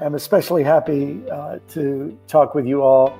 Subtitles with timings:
[0.00, 3.16] am especially happy uh, to talk with you all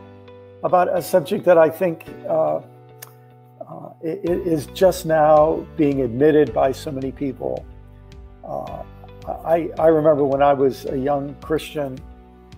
[0.63, 2.61] about a subject that I think uh,
[3.61, 7.65] uh, is just now being admitted by so many people.
[8.43, 8.83] Uh,
[9.45, 11.99] I, I, remember when I was a young Christian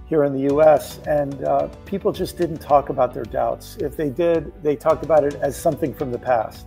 [0.06, 3.76] here in the US, and uh, people just didn't talk about their doubts.
[3.76, 6.66] If they did, they talked about it as something from the past.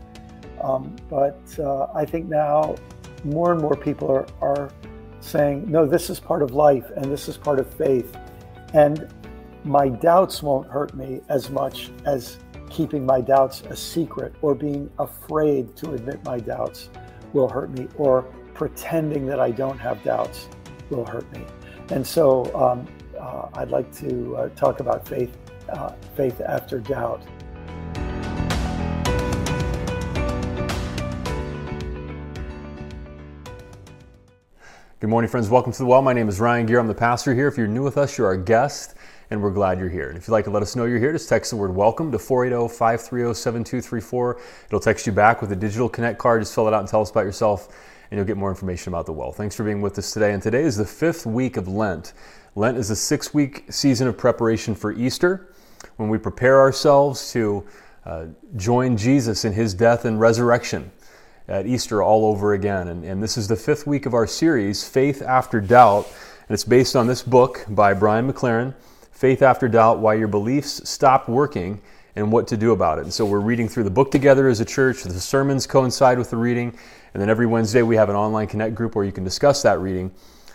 [0.62, 1.40] Um, but
[1.96, 2.76] I think now
[3.24, 4.72] more and more people are, are
[5.30, 8.18] saying, no, this is part of life and this is part of faith.
[8.74, 9.08] And
[9.64, 12.38] my doubts won't hurt me as much as
[12.70, 16.90] keeping my doubts a secret or being afraid to admit my doubts
[17.34, 20.50] will hurt me or pretending that I don't have doubts
[20.90, 21.46] will hurt me.
[21.90, 22.88] And so um,
[23.20, 25.36] uh, I'd like to uh, talk about faith,
[25.70, 27.24] uh, faith after doubt.
[35.02, 35.50] Good morning, friends.
[35.50, 36.02] Welcome to the Well.
[36.02, 36.78] My name is Ryan Gear.
[36.78, 37.48] I'm the pastor here.
[37.48, 38.96] If you're new with us, you're our guest,
[39.32, 40.10] and we're glad you're here.
[40.10, 42.12] And if you'd like to let us know you're here, just text the word welcome
[42.12, 44.42] to 480 530 7234.
[44.66, 46.42] It'll text you back with a digital connect card.
[46.42, 47.70] Just fill it out and tell us about yourself,
[48.12, 49.32] and you'll get more information about the Well.
[49.32, 50.34] Thanks for being with us today.
[50.34, 52.12] And today is the fifth week of Lent.
[52.56, 55.54] Lent is a six week season of preparation for Easter
[55.96, 57.66] when we prepare ourselves to
[58.04, 58.26] uh,
[58.58, 60.92] join Jesus in his death and resurrection
[61.50, 62.88] at Easter all over again.
[62.90, 66.06] And, and this is the fifth week of our series, Faith After Doubt.
[66.06, 68.76] And it's based on this book by Brian McLaren,
[69.12, 71.82] Faith After Doubt Why Your Beliefs Stop Working
[72.16, 73.04] and What to Do About It.
[73.04, 75.04] And so we're reading through the book together as a church.
[75.04, 76.78] The sermons coincide with the reading.
[77.14, 79.80] And then every Wednesday we have an online connect group where you can discuss that
[79.80, 80.12] reading.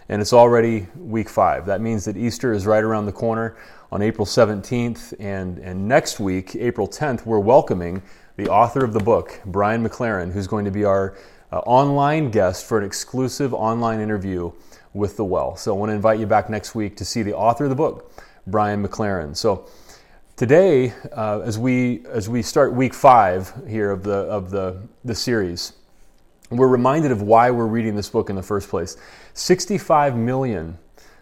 [0.08, 1.66] And it's already week five.
[1.66, 3.56] That means that Easter is right around the corner
[3.90, 5.14] on April 17th.
[5.18, 8.00] And, and next week, April 10th, we're welcoming
[8.36, 11.16] the author of the book, Brian McLaren, who's going to be our
[11.52, 14.50] uh, online guest for an exclusive online interview
[14.92, 15.56] with The Well.
[15.56, 17.76] So I want to invite you back next week to see the author of the
[17.76, 18.12] book,
[18.46, 19.36] Brian McLaren.
[19.36, 19.66] So
[20.36, 25.14] today, uh, as we as we start week five here of the of the the
[25.14, 25.74] series,
[26.50, 28.96] we're reminded of why we're reading this book in the first place.
[29.34, 30.78] 65 million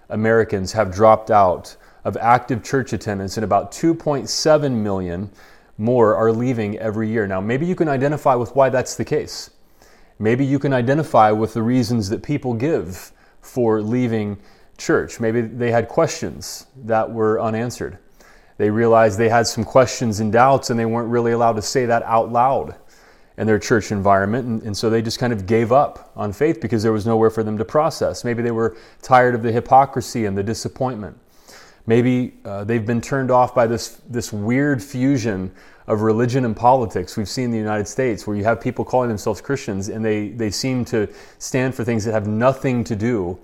[0.08, 5.30] Americans have dropped out of active church attendance, and about 2.7 million
[5.78, 7.26] more are leaving every year.
[7.26, 9.50] Now, maybe you can identify with why that's the case.
[10.18, 14.38] Maybe you can identify with the reasons that people give for leaving
[14.78, 15.20] church.
[15.20, 17.98] Maybe they had questions that were unanswered.
[18.58, 21.86] They realized they had some questions and doubts and they weren't really allowed to say
[21.86, 22.76] that out loud
[23.38, 24.46] in their church environment.
[24.46, 27.30] And, and, so they just kind of gave up on faith because there was nowhere
[27.30, 28.24] for them to process.
[28.24, 31.18] Maybe they were tired of the hypocrisy and the disappointment.
[31.86, 35.52] Maybe uh, they've been turned off by this, this weird fusion
[35.86, 39.08] of religion and politics we've seen in the United States, where you have people calling
[39.08, 43.38] themselves Christians and they, they seem to stand for things that have nothing to do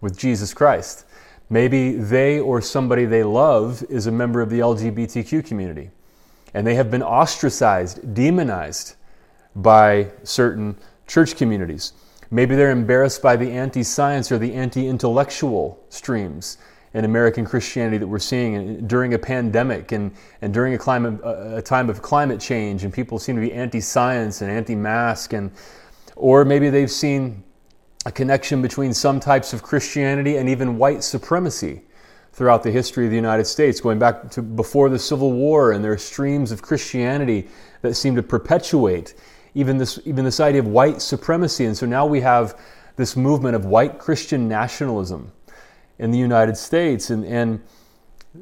[0.00, 1.04] with Jesus Christ.
[1.48, 5.90] Maybe they or somebody they love is a member of the LGBTQ community
[6.54, 8.96] and they have been ostracized, demonized
[9.54, 10.76] by certain
[11.06, 11.92] church communities.
[12.30, 16.58] Maybe they're embarrassed by the anti science or the anti intellectual streams
[16.96, 21.60] in American Christianity that we're seeing during a pandemic and, and during a, climate, a
[21.60, 25.50] time of climate change, and people seem to be anti science and anti mask, and
[26.16, 27.44] or maybe they've seen
[28.06, 31.82] a connection between some types of Christianity and even white supremacy
[32.32, 35.84] throughout the history of the United States, going back to before the Civil War, and
[35.84, 37.46] there are streams of Christianity
[37.82, 39.12] that seem to perpetuate
[39.54, 41.66] even this, even this idea of white supremacy.
[41.66, 42.58] And so now we have
[42.96, 45.30] this movement of white Christian nationalism
[45.98, 47.10] in the United States.
[47.10, 47.60] And, and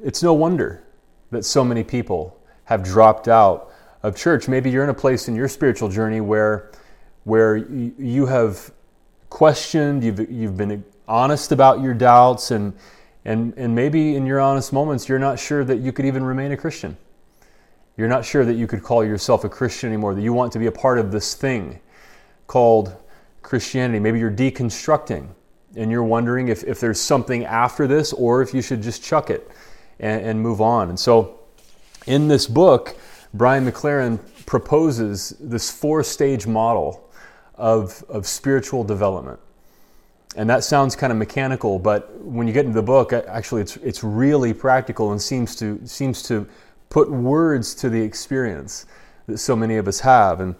[0.03, 0.84] it's no wonder
[1.31, 3.70] that so many people have dropped out
[4.03, 4.48] of church.
[4.48, 6.70] Maybe you're in a place in your spiritual journey where,
[7.25, 8.72] where you have
[9.31, 12.72] questioned, you've, you've been honest about your doubts, and,
[13.25, 16.53] and, and maybe in your honest moments, you're not sure that you could even remain
[16.53, 16.97] a Christian.
[17.97, 20.59] You're not sure that you could call yourself a Christian anymore, that you want to
[20.59, 21.81] be a part of this thing
[22.47, 22.97] called
[23.42, 24.00] Christianity.
[24.00, 25.28] Maybe you're deconstructing
[25.77, 29.31] and you're wondering if, if there's something after this or if you should just chuck
[29.31, 29.51] it
[29.98, 30.89] and, and move on.
[30.89, 31.41] And so,
[32.07, 32.97] in this book,
[33.33, 37.10] Brian McLaren proposes this four stage model
[37.54, 39.41] of, of spiritual development.
[40.37, 43.77] And that sounds kind of mechanical, but when you get into the book, actually, it's,
[43.78, 46.47] it's really practical and seems to, seems to
[46.89, 48.87] put words to the experience
[49.26, 50.41] that so many of us have.
[50.41, 50.54] And,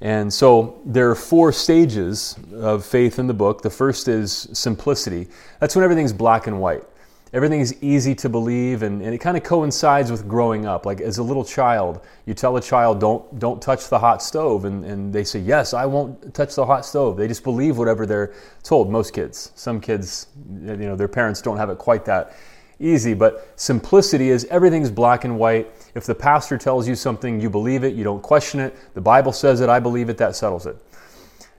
[0.00, 3.62] and so there are four stages of faith in the book.
[3.62, 5.28] The first is simplicity.
[5.58, 6.84] That's when everything's black and white.
[7.32, 11.00] everything is easy to believe and, and it kind of coincides with growing up like
[11.00, 14.84] as a little child you tell a child don't don't touch the hot stove and,
[14.84, 18.32] and they say yes i won't touch the hot stove they just believe whatever they're
[18.62, 20.26] told most kids some kids
[20.60, 22.34] you know their parents don't have it quite that
[22.80, 27.50] easy but simplicity is everything's black and white if the pastor tells you something you
[27.50, 30.66] believe it you don't question it the bible says it i believe it that settles
[30.66, 30.76] it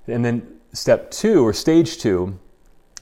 [0.07, 2.37] and then step two or stage two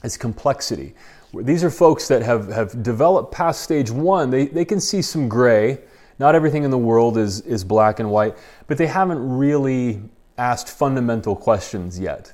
[0.04, 0.94] is complexity
[1.32, 4.30] these are folks that have, have developed past stage one.
[4.30, 5.78] They, they can see some gray.
[6.18, 8.36] Not everything in the world is, is black and white,
[8.66, 10.02] but they haven't really
[10.36, 12.32] asked fundamental questions yet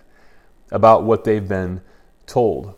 [0.72, 1.80] about what they've been
[2.26, 2.74] told.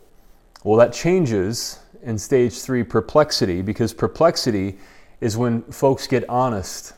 [0.63, 4.77] Well, that changes in stage three perplexity because perplexity
[5.21, 6.93] is when folks get honest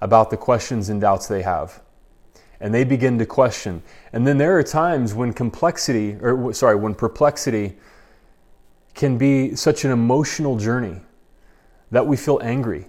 [0.00, 1.80] about the questions and doubts they have.
[2.60, 3.82] And they begin to question.
[4.12, 7.76] And then there are times when complexity, or sorry, when perplexity
[8.94, 11.00] can be such an emotional journey
[11.90, 12.86] that we feel angry.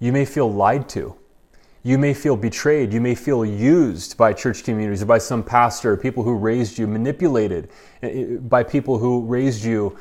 [0.00, 1.14] You may feel lied to.
[1.82, 2.92] You may feel betrayed.
[2.92, 6.86] You may feel used by church communities or by some pastor, people who raised you,
[6.86, 7.70] manipulated
[8.02, 9.96] eh, eh, by people who raised you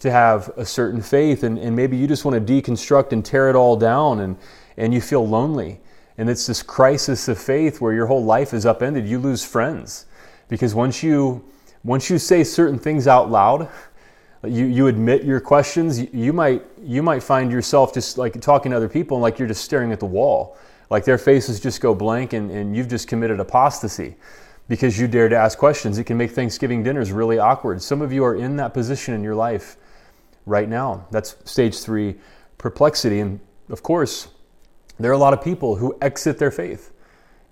[0.00, 1.42] to have a certain faith.
[1.42, 4.36] And, and maybe you just want to deconstruct and tear it all down and,
[4.76, 5.80] and you feel lonely.
[6.18, 9.06] And it's this crisis of faith where your whole life is upended.
[9.06, 10.06] You lose friends
[10.48, 11.44] because once you,
[11.84, 13.68] once you say certain things out loud,
[14.44, 18.76] you, you admit your questions, you might, you might find yourself just like talking to
[18.76, 20.56] other people and like you're just staring at the wall.
[20.88, 24.16] Like their faces just go blank and, and you've just committed apostasy
[24.68, 25.98] because you dare to ask questions.
[25.98, 27.82] It can make Thanksgiving dinners really awkward.
[27.82, 29.76] Some of you are in that position in your life
[30.46, 31.06] right now.
[31.10, 32.16] That's stage three
[32.58, 33.20] perplexity.
[33.20, 34.28] And of course,
[34.98, 36.92] there are a lot of people who exit their faith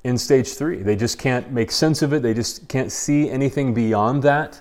[0.04, 0.82] in stage three.
[0.82, 4.60] They just can't make sense of it, they just can't see anything beyond that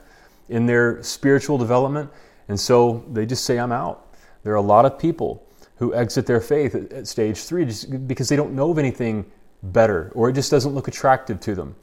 [0.49, 2.09] in their spiritual development.
[2.47, 4.15] And so they just say, I'm out.
[4.43, 5.45] There are a lot of people
[5.75, 9.29] who exit their faith at, stage three just because they don't know of anything
[9.61, 11.75] better or it just doesn't look attractive to them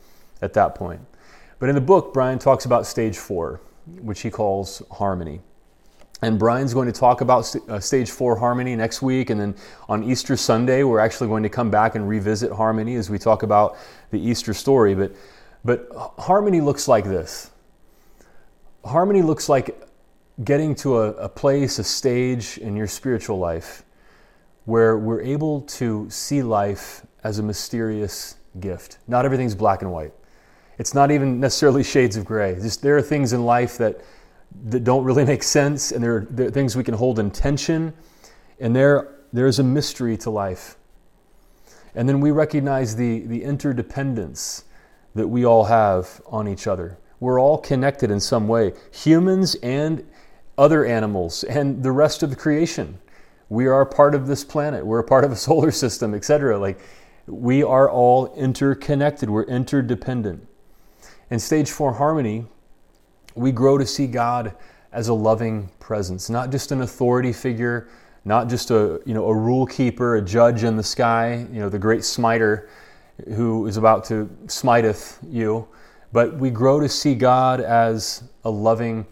[0.43, 1.01] at that point.
[1.59, 3.61] But in the book, Brian talks about stage four,
[4.01, 5.41] which he calls harmony.
[6.25, 9.31] And Brian's going to talk about uh, stage four harmony next week.
[9.31, 9.55] And then
[9.89, 13.43] on Easter Sunday, we're actually going to come back and revisit harmony as we talk
[13.43, 13.77] about
[14.11, 14.95] the Easter story.
[14.95, 15.15] But,
[15.65, 15.89] but
[16.19, 17.51] harmony looks like this
[18.85, 19.81] harmony looks like
[20.45, 23.83] getting to a, a, place, a stage in your spiritual life
[24.65, 28.99] where we're able to see life as a mysterious gift.
[29.09, 30.13] Not everything's black and white.
[30.79, 32.55] It's not even necessarily shades of gray.
[32.57, 34.01] Just there are things in life that,
[34.65, 37.31] that don't really make sense, and there are, there are things we can hold in
[37.31, 37.93] tension,
[38.61, 40.77] and there, there's a mystery to life.
[41.95, 44.65] And then we recognize the, the interdependence
[45.15, 46.99] that we all have on each other.
[47.21, 50.05] We're all connected in some way, humans and
[50.59, 52.99] other animals and the rest of the creation.
[53.49, 54.85] We are part of this planet.
[54.85, 56.59] We're a part of a solar system, etc.
[56.59, 56.81] Like
[57.27, 59.31] we are all interconnected.
[59.31, 60.47] We're interdependent.
[61.31, 62.47] And stage 4 harmony,
[63.35, 64.55] we grow to see God
[64.93, 67.89] as a loving presence, not just an authority figure,
[68.25, 71.69] not just a, you know, a rule keeper, a judge in the sky, you know,
[71.69, 72.69] the great smiter
[73.35, 75.67] who is about to smiteth you,
[76.13, 79.07] but we grow to see God as a loving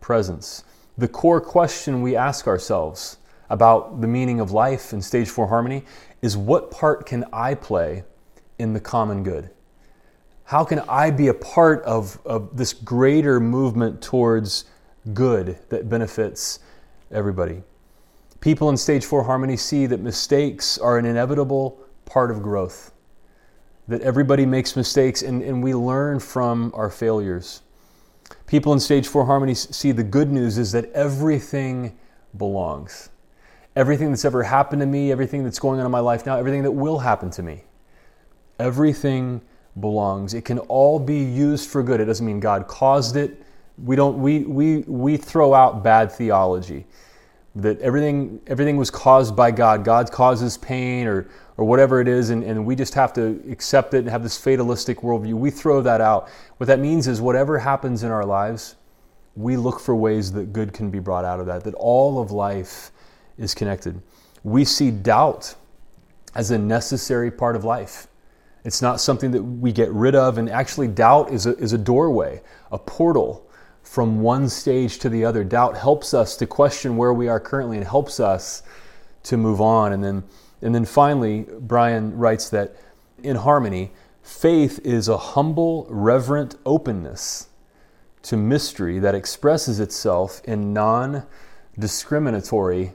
[0.00, 0.64] presence.
[0.98, 3.16] The core question we ask ourselves
[3.50, 5.84] about the meaning of life in stage four harmony
[6.20, 8.04] is what part can I play
[8.58, 9.50] in the common good?
[10.52, 14.66] How can I be a part of, of this greater movement towards
[15.14, 16.58] good that benefits
[17.10, 17.62] everybody?
[18.40, 22.92] People in stage four harmony see that mistakes are an inevitable part of growth
[23.88, 27.62] that everybody makes mistakes and, and we learn from our failures.
[28.46, 31.98] People in stage four harmony see the good news is that everything
[32.36, 33.08] belongs.
[33.74, 36.62] Everything that's ever happened to me, everything that's going on in my life now, everything
[36.62, 37.64] that will happen to me,
[38.58, 39.40] everything
[39.80, 40.34] belongs.
[40.34, 42.00] It can all be used for good.
[42.00, 43.42] It doesn't mean God caused it.
[43.82, 46.86] We don't we we we throw out bad theology
[47.54, 49.84] that everything everything was caused by God.
[49.84, 53.94] God causes pain or or whatever it is, and, and we just have to accept
[53.94, 55.34] it and have this fatalistic worldview.
[55.34, 56.30] We throw that out.
[56.56, 58.76] What that means is whatever happens in our lives,
[59.36, 62.30] we look for ways that good can be brought out of that, that all of
[62.30, 62.90] life
[63.38, 64.00] is connected.
[64.44, 65.54] We see doubt
[66.34, 68.06] as a necessary part of life.
[68.64, 71.78] It's not something that we get rid of, and actually, doubt is a, is a
[71.78, 73.48] doorway, a portal
[73.82, 75.42] from one stage to the other.
[75.42, 78.62] Doubt helps us to question where we are currently and helps us
[79.24, 79.92] to move on.
[79.92, 80.22] And then,
[80.62, 82.76] and then finally, Brian writes that
[83.22, 83.92] in harmony,
[84.22, 87.48] faith is a humble, reverent openness
[88.22, 91.24] to mystery that expresses itself in non
[91.78, 92.92] discriminatory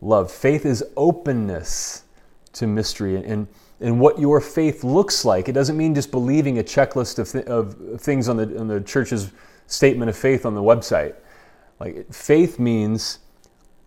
[0.00, 0.30] love.
[0.30, 2.04] Faith is openness
[2.52, 3.48] to mystery and, and
[3.80, 5.48] what your faith looks like.
[5.48, 8.80] It doesn't mean just believing a checklist of, th- of things on the, on the
[8.80, 9.32] church's
[9.66, 11.14] statement of faith on the website.
[11.78, 13.20] Like faith means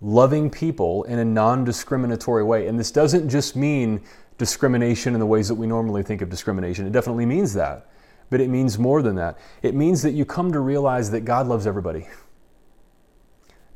[0.01, 2.67] loving people in a non-discriminatory way.
[2.67, 4.01] And this doesn't just mean
[4.37, 6.87] discrimination in the ways that we normally think of discrimination.
[6.87, 7.89] It definitely means that.
[8.29, 9.37] But it means more than that.
[9.61, 12.07] It means that you come to realize that God loves everybody.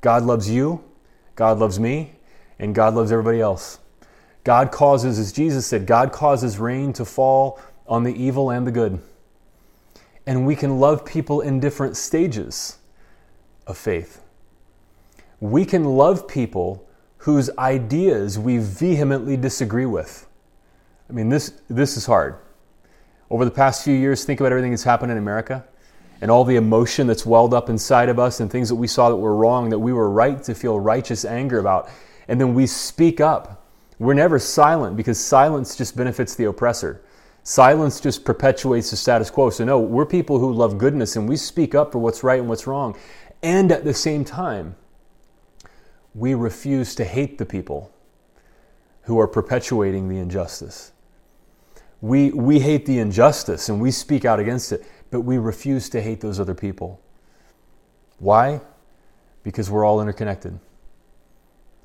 [0.02, 0.84] God loves you,
[1.36, 2.14] God loves me,
[2.58, 3.80] and God loves everybody else.
[4.48, 8.72] God causes, as Jesus said, God causes rain to fall on the evil and the
[8.72, 9.02] good.
[10.26, 12.78] And we can love people in different stages
[13.68, 14.24] of faith.
[15.42, 16.88] We can love people
[17.18, 20.26] whose ideas we vehemently disagree with.
[21.10, 22.38] I mean, this, this is hard.
[23.30, 25.66] Over the past few years, think about everything that's happened in America
[26.22, 29.10] and all the emotion that's welled up inside of us and things that we saw
[29.10, 31.90] that were wrong, that we were right to feel righteous anger about.
[32.30, 33.66] And then we speak up.
[34.00, 37.02] We're never silent because silence just benefits the oppressor.
[37.44, 39.50] Silence just perpetuates the status quo.
[39.50, 42.50] So, no, we're people who love goodness and we speak up for what's right and
[42.50, 42.98] what's wrong.
[43.42, 44.76] And at the same time,
[46.14, 47.92] we refuse to hate the people
[49.04, 50.92] who are perpetuating the injustice.
[52.02, 56.02] We, we hate the injustice and we speak out against it but we refuse to
[56.02, 57.02] hate those other people.
[58.20, 58.62] Why?
[59.44, 60.60] Because we're all interconnected.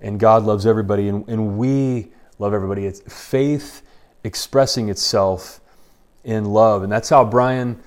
[0.03, 2.87] And God loves everybody, and, and we love everybody.
[2.87, 3.83] It's faith
[4.25, 5.61] expressing itself
[6.25, 6.83] in love.
[6.83, 7.81] And that's how Brian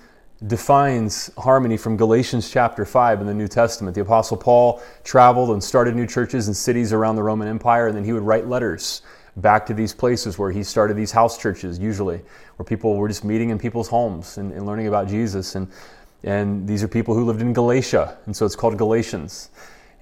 [0.48, 3.96] defines harmony from Galatians chapter 5 in the New Testament.
[3.96, 7.98] The Apostle Paul traveled and started new churches and cities around the Roman Empire, and
[7.98, 9.02] then he would write letters
[9.38, 12.22] back to these places where he started these house churches, usually,
[12.56, 15.56] where people were just meeting in people's homes and, and learning about Jesus.
[15.56, 15.70] And,
[16.24, 19.50] and these are people who lived in Galatia, and so it's called Galatians.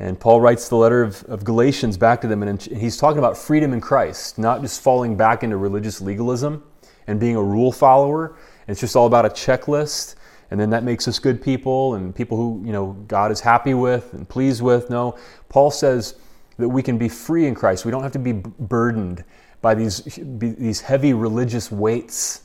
[0.04, 3.38] And Paul writes the letter of, of Galatians back to them, and he's talking about
[3.38, 6.62] freedom in Christ, not just falling back into religious legalism
[7.08, 8.36] and being a rule follower.
[8.68, 10.16] It's just all about a checklist,
[10.52, 13.74] and then that makes us good people and people who you know God is happy
[13.76, 14.90] with and pleased with.
[14.90, 15.18] No,
[15.48, 16.16] Paul says
[16.58, 17.86] that we can be free in Christ.
[17.86, 19.24] We don't have to be burdened
[19.62, 22.42] by these, these heavy religious weights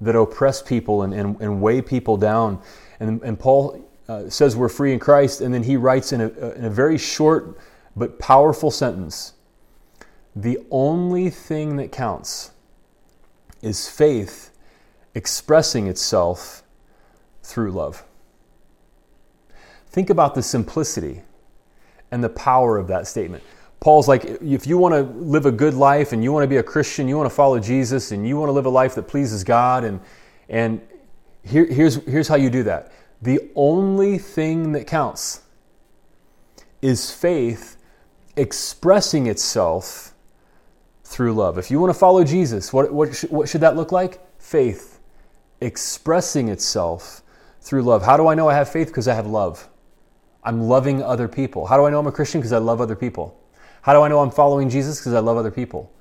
[0.00, 2.62] that oppress people and, and, and weigh people down.
[3.00, 6.28] And, and Paul uh, says we're free in Christ, and then he writes in a,
[6.52, 7.58] in a very short
[7.96, 9.34] but powerful sentence
[10.34, 12.52] The only thing that counts
[13.60, 14.50] is faith
[15.14, 16.62] expressing itself
[17.42, 18.04] through love.
[19.88, 21.22] Think about the simplicity
[22.10, 23.42] and the power of that statement.
[23.80, 26.58] Paul's like, if you want to live a good life and you want to be
[26.58, 29.04] a Christian, you want to follow Jesus, and you want to live a life that
[29.08, 30.00] pleases God, and
[30.48, 30.80] and
[31.44, 32.92] here, here's here's how you do that.
[33.22, 35.42] The only thing that counts
[36.82, 37.76] is faith
[38.36, 40.12] expressing itself
[41.04, 41.56] through love.
[41.56, 44.20] If you want to follow Jesus, what what, sh- what should that look like?
[44.40, 44.98] Faith
[45.60, 47.22] expressing itself
[47.60, 48.02] through love.
[48.02, 48.88] How do I know I have faith?
[48.88, 49.68] Because I have love.
[50.42, 51.66] I'm loving other people.
[51.66, 52.40] How do I know I'm a Christian?
[52.40, 53.38] Because I love other people.
[53.82, 54.98] How do I know I'm following Jesus?
[54.98, 55.92] Because I love other people.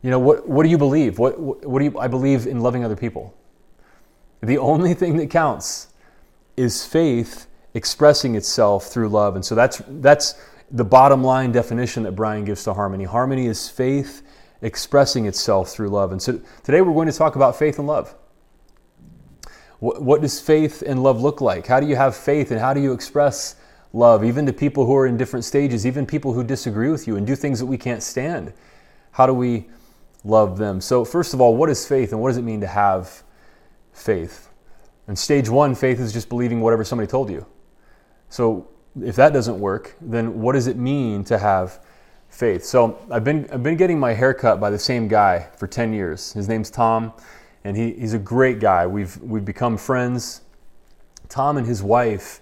[0.00, 1.18] You know, what, what do you believe?
[1.18, 3.36] What, what, what do you, I believe in loving other people.
[4.42, 5.88] The only thing that counts
[6.58, 9.36] is faith expressing itself through love.
[9.36, 10.34] And so that's, that's
[10.70, 13.04] the bottom line definition that Brian gives to harmony.
[13.04, 14.22] Harmony is faith
[14.60, 16.12] expressing itself through love.
[16.12, 18.14] And so today we're going to talk about faith and love.
[19.78, 21.66] What, what does faith and love look like?
[21.66, 23.54] How do you have faith and how do you express
[23.92, 27.16] love, even to people who are in different stages, even people who disagree with you
[27.16, 28.52] and do things that we can't stand?
[29.12, 29.68] How do we
[30.24, 30.80] love them?
[30.80, 33.22] So, first of all, what is faith and what does it mean to have
[33.92, 34.47] faith?
[35.08, 37.44] And stage one, faith is just believing whatever somebody told you.
[38.28, 38.68] So,
[39.02, 41.80] if that doesn't work, then what does it mean to have
[42.28, 42.64] faith?
[42.64, 45.92] So, I've been, I've been getting my hair cut by the same guy for 10
[45.92, 46.32] years.
[46.32, 47.12] His name's Tom
[47.64, 48.86] and he, he's a great guy.
[48.86, 50.42] We've we've become friends.
[51.28, 52.40] Tom and his wife,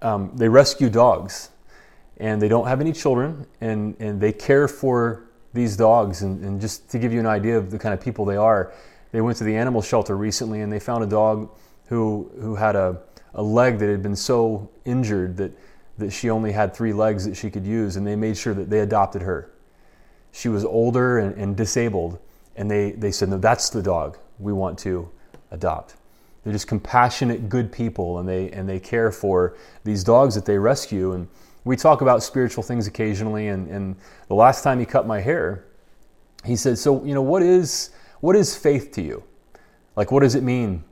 [0.00, 1.50] um, they rescue dogs,
[2.16, 6.22] and they don't have any children, and and they care for these dogs.
[6.22, 8.72] And, and just to give you an idea of the kind of people they are,
[9.12, 11.50] they went to the animal shelter recently, and they found a dog
[11.88, 13.00] who who had a
[13.34, 15.52] a leg that had been so injured that
[15.98, 18.68] that she only had three legs that she could use, and they made sure that
[18.68, 19.50] they adopted her.
[20.32, 22.18] She was older and, and disabled,
[22.56, 25.10] and they, they said, No, that's the dog we want to
[25.50, 25.96] adopt.
[26.44, 30.58] They're just compassionate, good people, and they and they care for these dogs that they
[30.58, 31.12] rescue.
[31.12, 31.28] And
[31.64, 33.48] we talk about spiritual things occasionally.
[33.48, 33.96] And, and
[34.28, 35.64] the last time he cut my hair,
[36.44, 37.90] he said, "So you know what is
[38.20, 39.24] what is faith to you?
[39.96, 40.84] Like what does it mean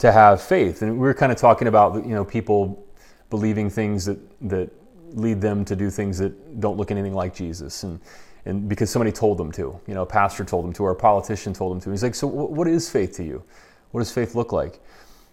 [0.00, 2.86] to have faith?" And we were kind of talking about you know people
[3.30, 4.70] believing things that that
[5.14, 7.82] lead them to do things that don't look anything like Jesus.
[7.82, 8.00] And,
[8.46, 10.96] and because somebody told them to, you know, a pastor told them to, or a
[10.96, 11.90] politician told them to.
[11.90, 13.42] He's like, so what is faith to you?
[13.90, 14.80] What does faith look like?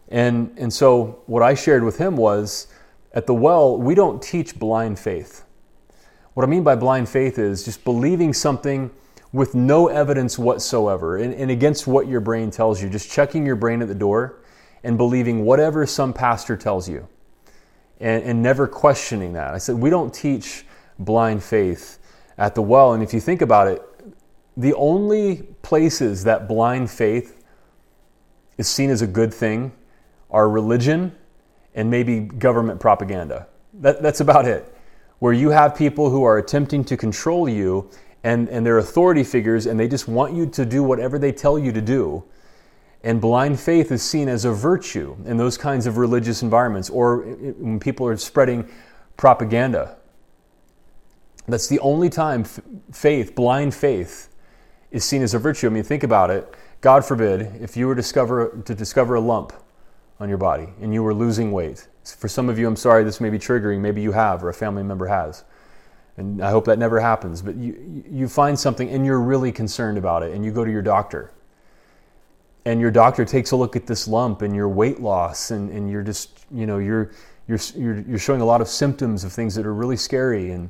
[0.09, 2.67] And, and so what I shared with him was
[3.13, 5.43] at the well, we don't teach blind faith.
[6.33, 8.91] What I mean by blind faith is just believing something
[9.33, 13.55] with no evidence whatsoever and, and against what your brain tells you, just checking your
[13.55, 14.39] brain at the door
[14.83, 17.07] and believing whatever some pastor tells you
[17.99, 19.53] and, and never questioning that.
[19.53, 20.65] I said, we don't teach
[20.99, 21.99] blind faith
[22.37, 22.93] at the well.
[22.93, 23.81] And if you think about it,
[24.55, 27.43] the only places that blind faith
[28.57, 29.71] is seen as a good thing
[30.31, 31.15] are religion
[31.75, 33.47] and maybe government propaganda.
[33.75, 34.73] That, that's about it.
[35.19, 37.89] Where you have people who are attempting to control you
[38.23, 41.57] and, and they're authority figures and they just want you to do whatever they tell
[41.57, 42.23] you to do.
[43.03, 47.19] And blind faith is seen as a virtue in those kinds of religious environments or
[47.19, 48.69] when people are spreading
[49.15, 49.97] propaganda.
[51.47, 52.43] That's the only time
[52.91, 54.29] faith, blind faith,
[54.91, 55.67] is seen as a virtue.
[55.67, 56.53] I mean, think about it.
[56.81, 59.53] God forbid if you were discover, to discover a lump
[60.19, 61.87] on your body and you were losing weight.
[62.03, 63.79] For some of you, I'm sorry, this may be triggering.
[63.79, 65.43] Maybe you have, or a family member has.
[66.15, 67.41] And I hope that never happens.
[67.41, 70.71] But you, you find something and you're really concerned about it, and you go to
[70.71, 71.31] your doctor.
[72.67, 75.89] And your doctor takes a look at this lump and your weight loss, and, and
[75.89, 77.11] you're just, you know, you're,
[77.47, 80.51] you're, you're, you're showing a lot of symptoms of things that are really scary.
[80.51, 80.69] And,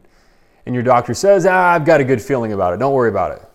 [0.68, 2.77] and your doctor says, ah, I've got a good feeling about it.
[2.77, 3.50] Don't worry about it.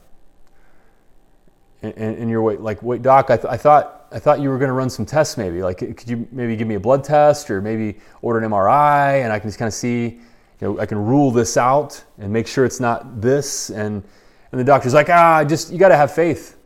[1.83, 4.59] And, and, and you're like, wait, doc, I, th- I thought I thought you were
[4.59, 5.63] going to run some tests maybe.
[5.63, 9.33] Like, could you maybe give me a blood test or maybe order an MRI and
[9.33, 10.21] I can just kind of see, you
[10.61, 13.71] know, I can rule this out and make sure it's not this.
[13.71, 14.03] And,
[14.51, 16.57] and the doctor's like, ah, just, you got to have faith.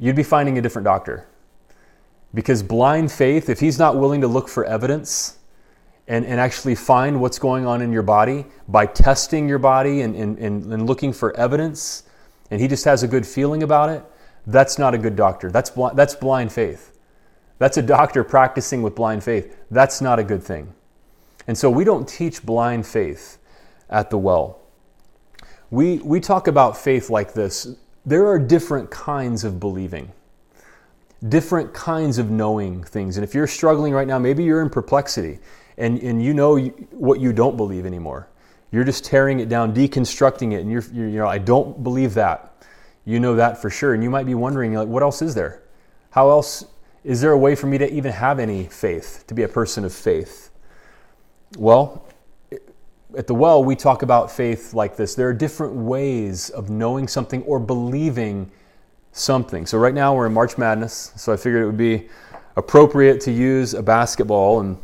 [0.00, 1.28] You'd be finding a different doctor.
[2.32, 5.38] Because blind faith, if he's not willing to look for evidence
[6.08, 10.16] and, and actually find what's going on in your body by testing your body and,
[10.16, 12.04] and, and looking for evidence,
[12.50, 14.02] and he just has a good feeling about it,
[14.46, 15.50] that's not a good doctor.
[15.50, 16.98] That's, bl- that's blind faith.
[17.58, 19.54] That's a doctor practicing with blind faith.
[19.70, 20.72] That's not a good thing.
[21.46, 23.36] And so we don't teach blind faith
[23.90, 24.60] at the well.
[25.70, 30.12] We, we talk about faith like this there are different kinds of believing,
[31.28, 33.16] different kinds of knowing things.
[33.16, 35.38] And if you're struggling right now, maybe you're in perplexity
[35.76, 38.28] and, and you know what you don't believe anymore.
[38.72, 42.14] You're just tearing it down, deconstructing it, and you're, you're you know, I don't believe
[42.14, 42.64] that.
[43.04, 43.94] You know that for sure.
[43.94, 45.62] And you might be wondering, like, what else is there?
[46.10, 46.64] How else
[47.02, 49.84] is there a way for me to even have any faith, to be a person
[49.84, 50.50] of faith?
[51.58, 52.06] Well,
[53.16, 55.14] at the well, we talk about faith like this.
[55.14, 58.50] There are different ways of knowing something or believing
[59.12, 59.66] something.
[59.66, 62.08] So, right now we're in March Madness, so I figured it would be
[62.56, 64.60] appropriate to use a basketball.
[64.60, 64.78] And,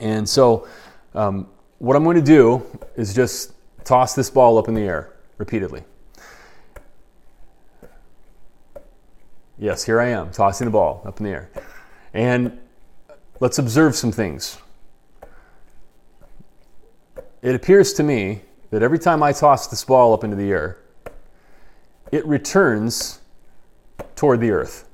[0.00, 0.68] and so,
[1.14, 1.48] um,
[1.78, 2.62] what I'm going to do
[2.96, 3.52] is just
[3.84, 5.84] toss this ball up in the air repeatedly.
[9.58, 11.50] Yes, here I am, tossing the ball up in the air.
[12.12, 12.58] And
[13.40, 14.58] let's observe some things.
[17.46, 20.78] It appears to me that every time I toss this ball up into the air,
[22.10, 23.20] it returns
[24.16, 24.88] toward the earth.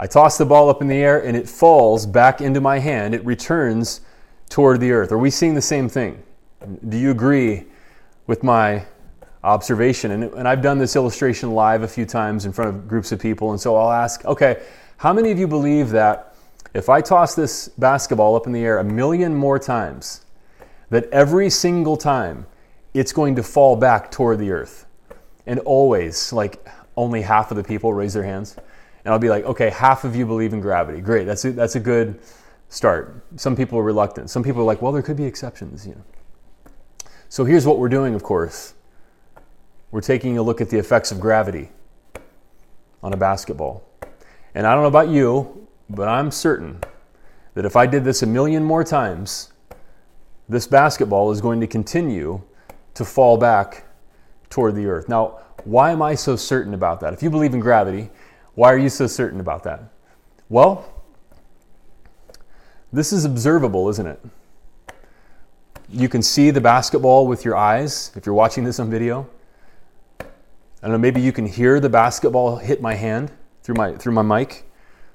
[0.00, 3.14] I toss the ball up in the air and it falls back into my hand.
[3.14, 4.00] It returns
[4.48, 5.12] toward the earth.
[5.12, 6.22] Are we seeing the same thing?
[6.88, 7.66] Do you agree
[8.26, 8.86] with my
[9.44, 10.10] observation.
[10.12, 13.20] And, and I've done this illustration live a few times in front of groups of
[13.20, 13.50] people.
[13.50, 14.62] And so I'll ask, okay,
[14.96, 16.34] how many of you believe that
[16.72, 20.25] if I toss this basketball up in the air a million more times,
[20.90, 22.46] that every single time
[22.94, 24.86] it's going to fall back toward the earth?
[25.46, 28.56] And always, like only half of the people raise their hands.
[29.04, 31.00] And I'll be like, okay, half of you believe in gravity.
[31.00, 32.18] Great, that's a, that's a good
[32.68, 33.24] start.
[33.36, 34.30] Some people are reluctant.
[34.30, 36.02] Some people are like, well, there could be exceptions, you know.
[37.28, 38.74] So here's what we're doing, of course
[39.90, 41.70] we're taking a look at the effects of gravity
[43.02, 43.82] on a basketball.
[44.54, 46.80] And I don't know about you, but I'm certain
[47.54, 49.52] that if I did this a million more times,
[50.48, 52.40] this basketball is going to continue
[52.94, 53.84] to fall back
[54.48, 55.08] toward the earth.
[55.08, 57.12] Now, why am I so certain about that?
[57.12, 58.10] If you believe in gravity,
[58.54, 59.82] why are you so certain about that?
[60.48, 60.84] Well,
[62.92, 64.24] this is observable, isn't it?
[65.88, 69.28] You can see the basketball with your eyes if you're watching this on video.
[70.20, 70.24] I
[70.82, 73.32] don't know, maybe you can hear the basketball hit my hand
[73.62, 74.70] through my through my mic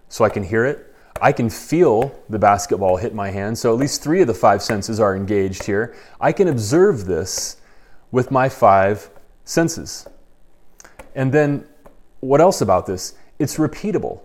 [0.10, 0.91] so I can hear it.
[1.22, 3.58] I can feel the basketball hit my hand.
[3.60, 5.96] So at least 3 of the 5 senses are engaged here.
[6.20, 7.58] I can observe this
[8.12, 9.10] with my 5
[9.46, 10.08] senses.
[11.14, 11.68] And then
[12.22, 13.14] what else about this?
[13.38, 14.22] It's repeatable.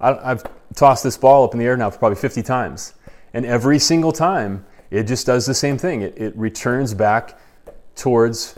[0.00, 0.44] I, I've
[0.76, 2.94] tossed this ball up in the air now for probably 50 times.
[3.34, 6.02] And every single time, it just does the same thing.
[6.02, 7.40] It, it returns back
[7.96, 8.54] towards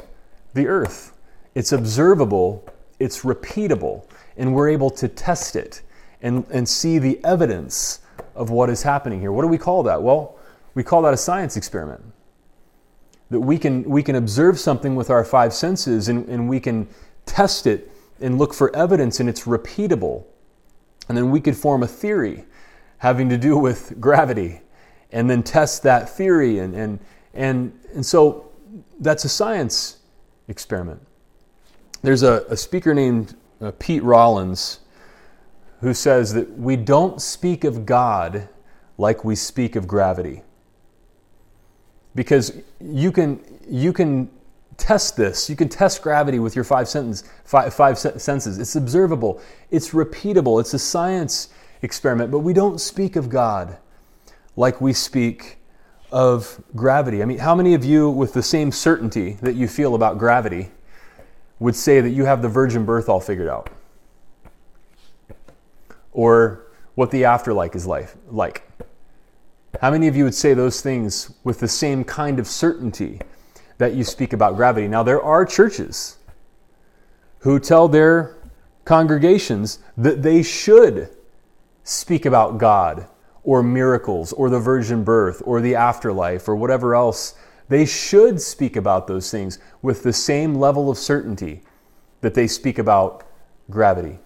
[0.53, 1.17] the earth.
[1.55, 4.05] It's observable, it's repeatable,
[4.37, 5.83] and we're able to test it
[6.23, 8.01] and, and see the evidence
[8.35, 9.33] of what is happening here.
[9.33, 10.03] What do we call that?
[10.03, 10.39] Well,
[10.75, 12.03] we call that a science experiment.
[13.31, 16.89] That we can, we can observe something with our five senses and, and we can
[17.27, 20.25] test it and look for evidence and it's repeatable.
[21.09, 22.45] And then we could form a theory
[22.99, 24.61] having to do with gravity
[25.11, 26.61] and then test that theory.
[26.61, 27.01] And, and,
[27.35, 28.51] and, and so
[29.01, 29.99] that's a science
[30.49, 31.05] experiment.
[32.03, 34.81] There's a, a speaker named uh, Pete Rollins
[35.83, 38.49] who says that we don't speak of God
[38.99, 40.43] like we speak of gravity.
[42.15, 44.31] Because you can, you can
[44.77, 45.51] test this.
[45.51, 48.59] You can test gravity with your five, sentence, five, five senses.
[48.59, 51.49] It's observable, it's repeatable, it's a science
[51.83, 52.31] experiment.
[52.31, 53.77] But we don't speak of God
[54.55, 55.59] like we speak
[56.13, 57.23] of gravity.
[57.23, 60.71] I mean, how many of you, with the same certainty that you feel about gravity,
[61.59, 63.71] would say that you have the virgin birth all figured out?
[66.13, 68.15] Or what the afterlife is like?
[68.31, 68.69] like?
[69.81, 73.21] How many of you would say those things with the same kind of certainty
[73.79, 74.87] that you speak about gravity?
[74.87, 76.19] Now, there are churches
[77.39, 78.37] who tell their
[78.85, 81.09] congregations that they should
[81.85, 83.07] speak about God
[83.45, 87.35] or miracles or the virgin birth or the afterlife or whatever else.
[87.69, 91.63] They should speak about those things with the same level of certainty
[92.21, 93.25] that they speak about
[93.71, 94.19] gravity.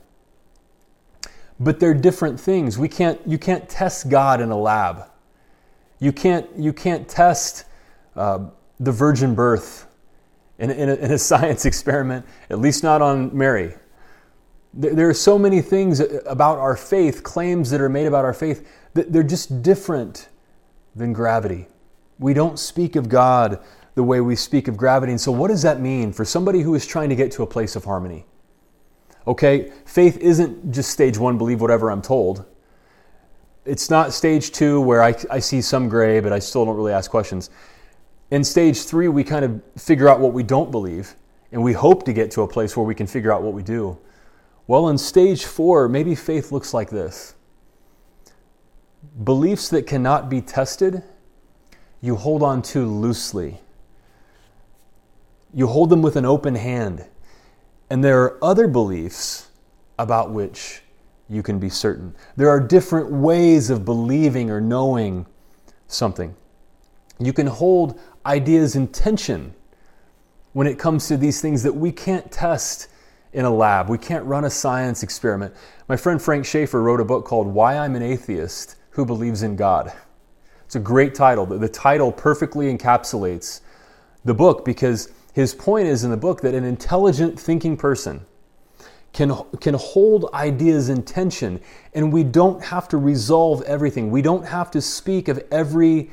[1.59, 2.79] But they're different things.
[2.79, 5.11] We can't, you can't test God in a lab.
[5.99, 7.64] You can't, you can't test
[8.14, 8.47] uh,
[8.79, 9.87] the virgin birth
[10.59, 13.75] in, in, a, in a science experiment, at least not on Mary.
[14.75, 18.69] There are so many things about our faith, claims that are made about our faith,
[18.92, 20.29] that they're just different
[20.95, 21.66] than gravity.
[22.19, 23.59] We don't speak of God
[23.95, 25.12] the way we speak of gravity.
[25.12, 27.47] And so, what does that mean for somebody who is trying to get to a
[27.47, 28.27] place of harmony?
[29.27, 32.45] Okay, faith isn't just stage one, believe whatever I'm told.
[33.65, 36.93] It's not stage two where I, I see some gray, but I still don't really
[36.93, 37.51] ask questions.
[38.31, 41.17] In stage three, we kind of figure out what we don't believe,
[41.51, 43.62] and we hope to get to a place where we can figure out what we
[43.62, 43.99] do.
[44.69, 47.35] Well, in stage four, maybe faith looks like this
[49.25, 51.03] beliefs that cannot be tested,
[52.01, 53.61] you hold on to loosely.
[55.55, 57.07] You hold them with an open hand.
[57.90, 59.51] And there are other beliefs
[59.99, 60.83] about which
[61.29, 62.14] you can be certain.
[62.37, 65.27] There are different ways of believing or knowing
[65.88, 66.35] something.
[67.18, 69.55] You can hold ideas in tension
[70.53, 72.88] when it comes to these things that we can't test
[73.33, 73.88] in a lab.
[73.88, 75.55] We can't run a science experiment.
[75.88, 79.57] My friend Frank Schaeffer wrote a book called Why I'm an Atheist Who Believes in
[79.57, 79.92] God.
[80.64, 81.46] It's a great title.
[81.46, 83.61] The title perfectly encapsulates
[84.25, 88.25] the book because his point is in the book that an intelligent thinking person
[89.12, 91.61] can, can hold ideas in tension
[91.92, 94.11] and we don't have to resolve everything.
[94.11, 96.11] We don't have to speak of every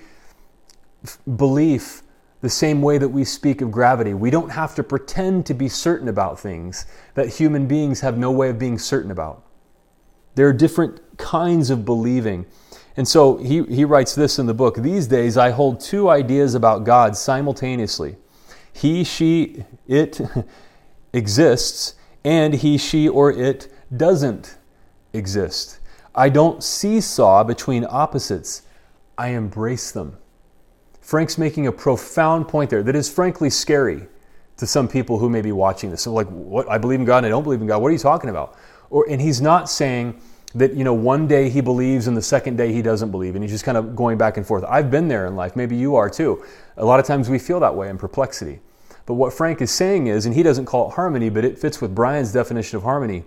[1.38, 2.04] belief
[2.42, 4.14] the same way that we speak of gravity.
[4.14, 8.30] We don't have to pretend to be certain about things that human beings have no
[8.30, 9.42] way of being certain about.
[10.36, 12.46] There are different kinds of believing.
[12.98, 16.56] And so he, he writes this in the book These days, I hold two ideas
[16.56, 18.18] about God simultaneously
[18.74, 20.20] he, she, it
[21.14, 24.58] exists, and he, she, or it doesn't
[25.14, 25.80] exist.
[26.16, 28.64] I don't seesaw between opposites,
[29.18, 30.18] I embrace them.
[31.02, 34.08] Frank's making a profound point there that is frankly scary
[34.58, 36.02] to some people who may be watching this.
[36.02, 36.70] So like, what?
[36.70, 37.82] I believe in God and I don't believe in God.
[37.82, 38.58] What are you talking about?
[38.90, 40.20] Or, and he's not saying
[40.56, 43.36] that, you know, one day he believes and the second day he doesn't believe.
[43.36, 44.64] And he's just kind of going back and forth.
[44.68, 45.56] I've been there in life.
[45.56, 46.44] Maybe you are too.
[46.78, 48.60] A lot of times we feel that way in perplexity.
[49.06, 51.82] But what Frank is saying is, and he doesn't call it harmony, but it fits
[51.82, 53.26] with Brian's definition of harmony,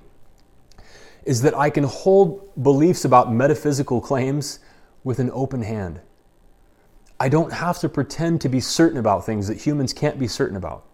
[1.25, 4.61] is that I can hold beliefs about metaphysical claims
[5.05, 6.01] with an open hand.
[7.19, 10.57] I don't have to pretend to be certain about things that humans can't be certain
[10.57, 10.85] about.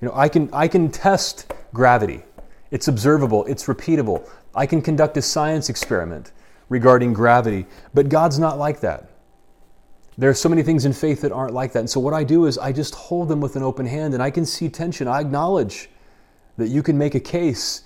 [0.00, 2.22] You know, I can, I can test gravity.
[2.70, 4.28] It's observable, it's repeatable.
[4.54, 6.32] I can conduct a science experiment
[6.68, 9.10] regarding gravity, but God's not like that.
[10.16, 11.80] There are so many things in faith that aren't like that.
[11.80, 14.22] And so what I do is I just hold them with an open hand and
[14.22, 15.06] I can see tension.
[15.06, 15.90] I acknowledge
[16.56, 17.84] that you can make a case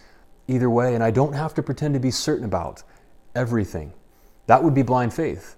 [0.48, 2.83] either way, and I don't have to pretend to be certain about
[3.35, 3.92] everything.
[4.46, 5.57] That would be blind faith.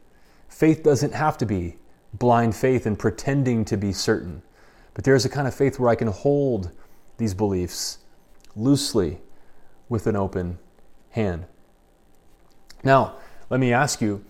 [0.49, 1.77] Faith doesn't have to be
[2.13, 4.43] blind faith and pretending to be certain.
[4.95, 6.71] But there's a kind of faith where I can hold
[7.17, 7.99] these beliefs
[8.57, 9.21] loosely
[9.89, 10.59] with an open
[11.15, 11.47] hand.
[12.83, 13.15] Now,
[13.51, 14.25] let me ask you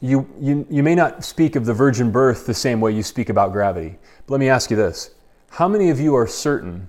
[0.00, 3.30] you, you, you may not speak of the virgin birth the same way you speak
[3.30, 3.98] about gravity.
[4.26, 5.14] But let me ask you this
[5.50, 6.88] How many of you are certain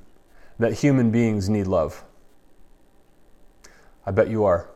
[0.59, 2.03] that human beings need love?
[4.05, 4.69] I bet you are.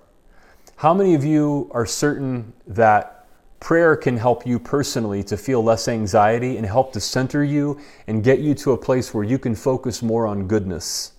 [0.77, 3.27] How many of you are certain that
[3.59, 8.23] prayer can help you personally to feel less anxiety and help to center you and
[8.23, 11.11] get you to a place where you can focus more on goodness?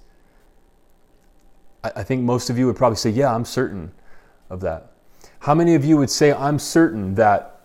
[1.85, 3.93] I think most of you would probably say, Yeah, I'm certain
[4.51, 4.93] of that.
[5.41, 7.61] How many of you would say, I'm certain that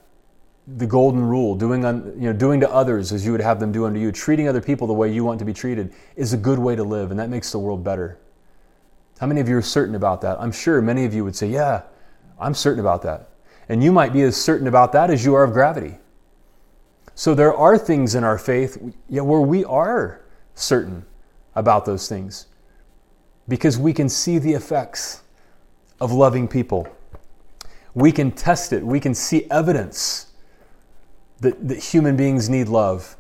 [0.68, 3.72] the golden rule, doing, un, you know, doing to others as you would have them
[3.72, 6.38] do unto you, treating other people the way you want to be treated, is a
[6.38, 8.18] good way to live, and that makes the world better?
[9.20, 10.38] How many of you are certain about that?
[10.40, 11.84] I'm sure many of you would say, Yeah,
[12.40, 13.30] I'm certain about that.
[13.70, 15.98] And you might be as certain about that as you are of gravity.
[17.16, 18.78] So there are things in our faith
[19.10, 20.22] yeah, where we are
[20.56, 21.06] certain
[21.56, 22.48] about those things
[23.48, 25.22] because we can see the effects
[26.00, 26.88] of loving people
[27.98, 28.86] we can test it.
[28.86, 30.28] We can see evidence
[31.40, 33.18] that, that human beings need love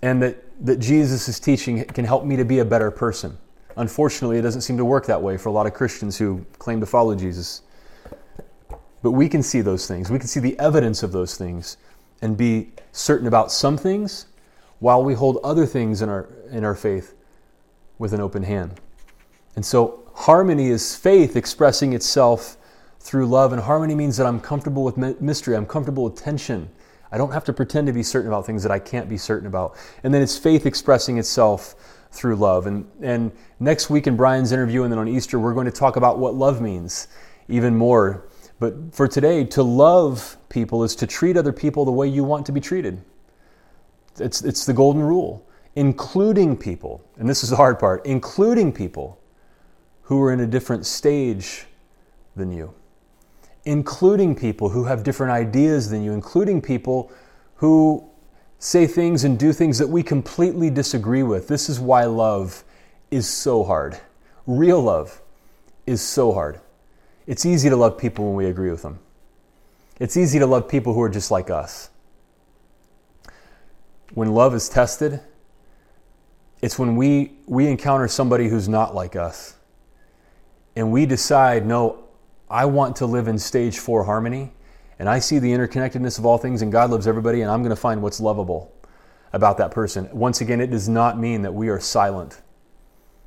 [0.00, 3.36] and that, that Jesus' teaching can help me to be a better person.
[3.76, 6.80] Unfortunately, it doesn't seem to work that way for a lot of Christians who claim
[6.80, 7.60] to follow Jesus.
[9.02, 10.10] But we can see those things.
[10.10, 11.76] We can see the evidence of those things
[12.22, 14.24] and be certain about some things
[14.78, 17.14] while we hold other things in our, in our faith
[17.98, 18.80] with an open hand.
[19.56, 22.56] And so, harmony is faith expressing itself
[23.00, 23.52] through love.
[23.52, 26.70] And harmony means that I'm comfortable with mystery, I'm comfortable with tension.
[27.10, 29.46] I don't have to pretend to be certain about things that I can't be certain
[29.46, 29.76] about.
[30.02, 31.74] And then it's faith expressing itself
[32.10, 32.66] through love.
[32.66, 35.96] And, and next week in Brian's interview and then on Easter, we're going to talk
[35.96, 37.08] about what love means
[37.48, 38.28] even more.
[38.60, 42.46] But for today, to love people is to treat other people the way you want
[42.46, 43.02] to be treated.
[44.18, 49.18] It's, it's the golden rule, including people, and this is the hard part, including people
[50.02, 51.66] who are in a different stage
[52.36, 52.74] than you
[53.64, 57.10] including people who have different ideas than you, including people
[57.56, 58.04] who
[58.58, 61.48] say things and do things that we completely disagree with.
[61.48, 62.64] This is why love
[63.10, 63.98] is so hard.
[64.46, 65.20] Real love
[65.86, 66.60] is so hard.
[67.26, 68.98] It's easy to love people when we agree with them.
[70.00, 71.90] It's easy to love people who are just like us.
[74.14, 75.20] When love is tested,
[76.60, 79.56] it's when we, we encounter somebody who's not like us.
[80.74, 82.04] And we decide, no,
[82.48, 84.52] I want to live in stage four harmony,
[84.98, 87.70] and I see the interconnectedness of all things, and God loves everybody, and I'm going
[87.70, 88.72] to find what's lovable
[89.32, 90.08] about that person.
[90.12, 92.42] Once again, it does not mean that we are silent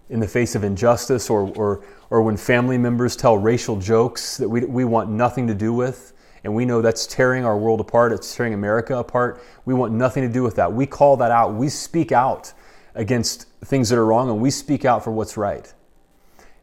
[0.09, 4.47] in the face of injustice or, or, or when family members tell racial jokes that
[4.47, 8.11] we, we want nothing to do with, and we know that's tearing our world apart,
[8.11, 9.41] it's tearing America apart.
[9.65, 10.71] We want nothing to do with that.
[10.71, 11.55] We call that out.
[11.55, 12.53] We speak out
[12.93, 15.73] against things that are wrong, and we speak out for what's right.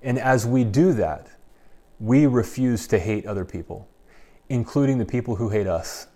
[0.02, 1.28] And as we do that,
[2.00, 3.88] we refuse to hate other people,
[4.48, 6.08] including the people who hate us.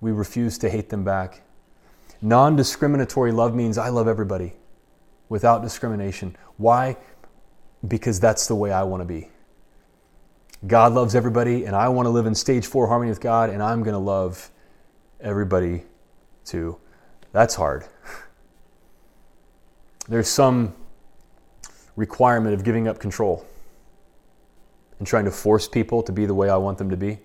[0.00, 1.42] We refuse to hate them back.
[2.22, 4.54] Non discriminatory love means I love everybody
[5.28, 6.36] without discrimination.
[6.56, 6.96] Why?
[7.86, 9.28] Because that's the way I want to be.
[10.66, 13.62] God loves everybody, and I want to live in stage four harmony with God, and
[13.62, 14.50] I'm going to love
[15.20, 15.82] everybody
[16.44, 16.78] too.
[17.32, 17.84] That's hard.
[20.08, 20.74] There's some
[21.96, 23.44] requirement of giving up control
[24.98, 27.18] and trying to force people to be the way I want them to be.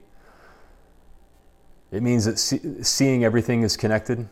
[1.91, 4.27] It means that see, seeing everything is connected,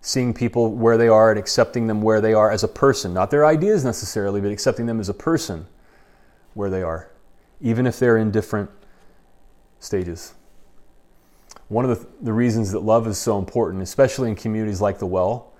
[0.00, 3.30] seeing people where they are and accepting them where they are as a person, not
[3.30, 5.66] their ideas necessarily, but accepting them as a person
[6.54, 7.10] where they are,
[7.60, 8.70] even if they're in different
[9.78, 10.34] stages.
[11.68, 15.06] One of the, the reasons that love is so important, especially in communities like the
[15.06, 15.52] Well,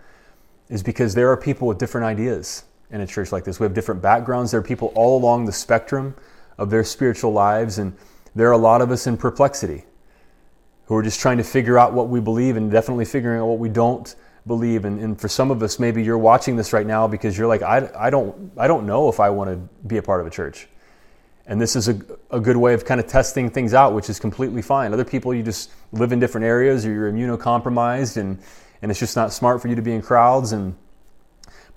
[0.68, 3.60] is because there are people with different ideas in a church like this.
[3.60, 4.50] We have different backgrounds.
[4.50, 6.14] There are people all along the spectrum
[6.56, 7.78] of their spiritual lives.
[7.78, 7.96] And
[8.34, 9.84] there are a lot of us in perplexity
[10.86, 13.58] who are just trying to figure out what we believe and definitely figuring out what
[13.58, 14.14] we don't
[14.46, 14.86] believe.
[14.86, 17.62] And, and for some of us, maybe you're watching this right now because you're like,
[17.62, 20.30] I, I, don't, I don't know if I want to be a part of a
[20.30, 20.66] church.
[21.46, 21.98] And this is a,
[22.30, 24.92] a good way of kind of testing things out, which is completely fine.
[24.92, 28.38] Other people, you just live in different areas or you're immunocompromised and,
[28.80, 30.52] and it's just not smart for you to be in crowds.
[30.52, 30.74] And,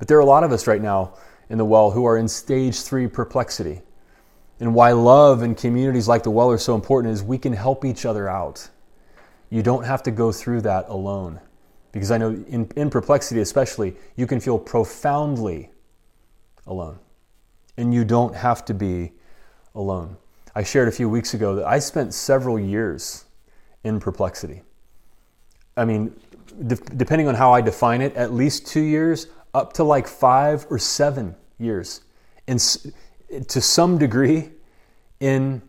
[0.02, 1.14] but there are a lot of us right now
[1.52, 3.84] in the well who are in stage three perplexity
[4.60, 7.86] and why love and communities like the well are so important is we can help
[7.86, 8.68] each other out.
[9.52, 11.40] You don't have to go through that alone.
[11.92, 15.70] Because I know in, in perplexity, especially, you can feel profoundly
[16.66, 16.98] alone.
[17.78, 19.12] And you don't have to be
[19.76, 20.18] alone.
[20.56, 23.26] I shared a few weeks ago that I spent several years
[23.84, 24.64] in perplexity.
[25.78, 26.20] I mean,
[26.66, 30.66] de- depending on how I define it, at least two years, up to like five
[30.70, 32.02] or seven years.
[32.48, 32.60] And
[33.48, 34.52] to some degree
[35.20, 35.62] in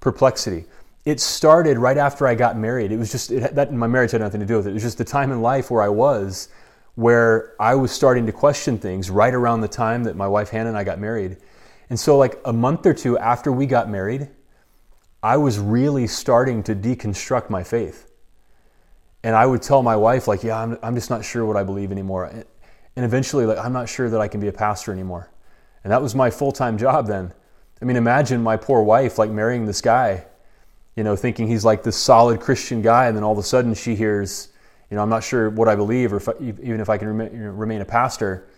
[0.00, 0.64] perplexity.
[1.04, 2.92] it started right after I got married.
[2.92, 4.70] It was just it, that my marriage had nothing to do with it.
[4.70, 6.48] It was just the time in life where I was,
[6.94, 10.68] where I was starting to question things right around the time that my wife Hannah
[10.68, 11.38] and I got married.
[11.88, 14.28] And so, like a month or two after we got married,
[15.22, 18.10] I was really starting to deconstruct my faith.
[19.22, 21.62] And I would tell my wife, like, yeah, I'm, I'm just not sure what I
[21.62, 22.44] believe anymore.
[22.96, 25.30] And eventually, like, I'm not sure that I can be a pastor anymore.
[25.84, 27.32] And that was my full time job then.
[27.80, 30.26] I mean, imagine my poor wife, like, marrying this guy
[30.96, 33.74] you know, thinking he's like this solid Christian guy, and then all of a sudden
[33.74, 34.48] she hears,
[34.90, 37.08] you know, I'm not sure what I believe, or if I, even if I can
[37.08, 38.48] remain a pastor.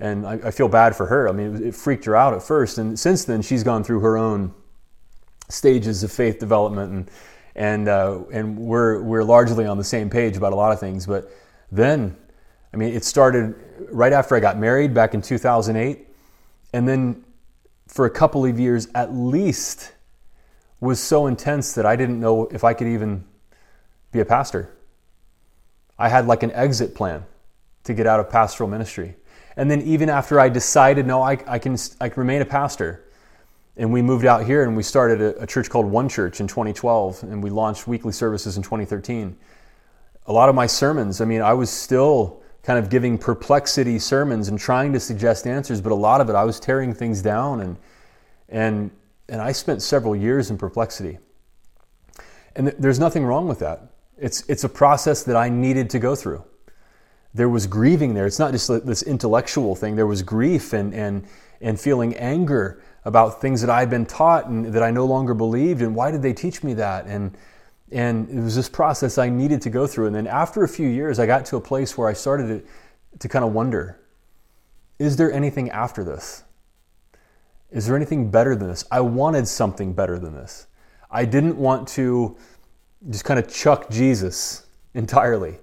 [0.00, 1.28] And I, I, feel bad for her.
[1.28, 4.00] I mean, it, it freaked her out at first, and since then she's gone through
[4.00, 4.54] her own
[5.48, 7.10] stages of faith development, and
[7.54, 11.06] and uh, and we're we're largely on the same page about a lot of things.
[11.06, 11.30] But
[11.70, 12.16] then,
[12.72, 13.54] I mean, it started
[13.90, 16.06] right after I got married back in 2008,
[16.72, 17.24] and then
[17.86, 19.92] for a couple of years at least
[20.80, 23.24] was so intense that I didn't know if I could even
[24.10, 24.70] be a pastor.
[25.98, 27.24] I had like an exit plan
[27.84, 29.16] to get out of pastoral ministry.
[29.56, 33.04] And then even after I decided, no, I, I can, I can remain a pastor,
[33.76, 36.46] and we moved out here and we started a, a church called One Church in
[36.46, 39.36] 2012, and we launched weekly services in 2013.
[40.26, 44.48] A lot of my sermons, I mean, I was still kind of giving perplexity sermons
[44.48, 47.60] and trying to suggest answers, but a lot of it I was tearing things down
[47.60, 47.76] and
[48.48, 48.90] and
[49.28, 51.18] and I spent several years in perplexity.
[52.54, 53.92] And th- there's nothing wrong with that.
[54.18, 56.44] It's, it's a process that I needed to go through.
[57.34, 58.26] There was grieving there.
[58.26, 59.96] It's not just this intellectual thing.
[59.96, 61.26] There was grief and, and,
[61.62, 65.32] and feeling anger about things that I had been taught and that I no longer
[65.32, 65.80] believed.
[65.80, 67.06] And why did they teach me that?
[67.06, 67.36] And,
[67.92, 70.06] and it was this process I needed to go through.
[70.06, 73.18] And then after a few years, I got to a place where I started to,
[73.18, 73.98] to kind of wonder
[74.98, 76.44] is there anything after this?
[77.72, 78.84] Is there anything better than this?
[78.90, 80.68] I wanted something better than this.
[81.10, 82.36] I didn't want to
[83.10, 85.58] just kind of chuck Jesus entirely.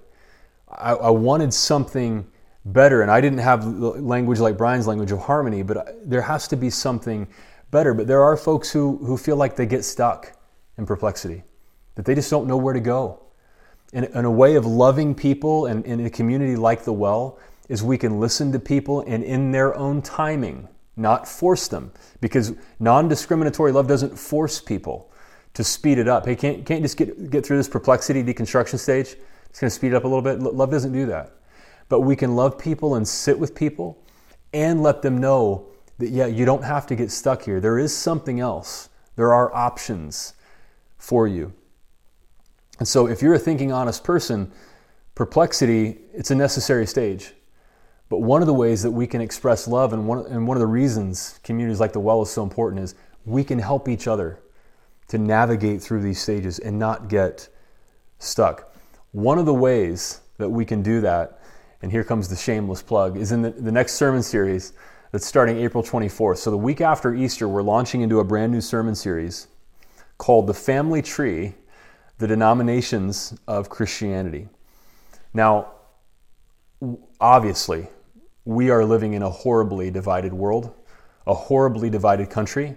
[0.68, 2.26] I, I wanted something
[2.66, 6.56] better, and I didn't have language like Brian's language of harmony, but there has to
[6.56, 7.26] be something
[7.70, 7.94] better.
[7.94, 10.36] But there are folks who, who feel like they get stuck
[10.76, 11.44] in perplexity,
[11.94, 13.20] that they just don't know where to go.
[13.92, 17.82] And, and a way of loving people and in a community like the well is
[17.82, 21.92] we can listen to people and in their own timing not force them.
[22.20, 25.10] Because non discriminatory love doesn't force people
[25.54, 26.26] to speed it up.
[26.26, 29.16] Hey, can't, can't just get, get through this perplexity deconstruction stage?
[29.48, 30.40] It's going to speed it up a little bit.
[30.40, 31.32] Love doesn't do that.
[31.88, 34.00] But we can love people and sit with people
[34.52, 35.66] and let them know
[35.98, 37.60] that, yeah, you don't have to get stuck here.
[37.60, 40.34] There is something else, there are options
[40.98, 41.52] for you.
[42.80, 44.50] And so, if you're a thinking, honest person,
[45.14, 47.34] perplexity, it's a necessary stage.
[48.08, 50.60] But one of the ways that we can express love, and one, and one of
[50.60, 52.94] the reasons communities like the well is so important, is
[53.26, 54.40] we can help each other
[55.08, 57.48] to navigate through these stages and not get
[58.18, 58.74] stuck.
[59.12, 61.42] One of the ways that we can do that,
[61.82, 64.72] and here comes the shameless plug, is in the, the next sermon series
[65.12, 66.38] that's starting April 24th.
[66.38, 69.48] So the week after Easter, we're launching into a brand new sermon series
[70.16, 71.54] called The Family Tree
[72.20, 74.46] The Denominations of Christianity.
[75.32, 75.72] Now,
[77.18, 77.88] obviously,
[78.44, 80.70] we are living in a horribly divided world,
[81.26, 82.76] a horribly divided country,